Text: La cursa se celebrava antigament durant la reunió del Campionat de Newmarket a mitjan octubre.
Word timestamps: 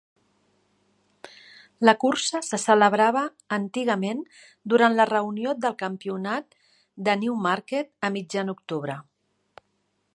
La 1.89 1.93
cursa 2.03 2.39
se 2.47 2.59
celebrava 2.63 3.21
antigament 3.57 4.23
durant 4.73 4.97
la 5.01 5.07
reunió 5.11 5.53
del 5.65 5.75
Campionat 5.83 6.57
de 7.09 7.15
Newmarket 7.25 7.93
a 8.09 8.11
mitjan 8.17 8.53
octubre. 8.55 8.97